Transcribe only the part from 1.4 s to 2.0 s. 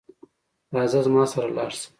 لاړ شه